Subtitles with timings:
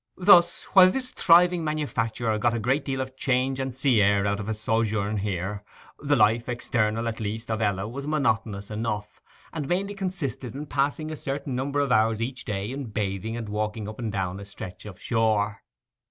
[0.17, 4.39] Thus, while this thriving manufacturer got a great deal of change and sea air out
[4.39, 5.63] of his sojourn here,
[5.99, 9.21] the life, external at least, of Ella was monotonous enough,
[9.53, 13.47] and mainly consisted in passing a certain number of hours each day in bathing and
[13.47, 15.61] walking up and down a stretch of shore.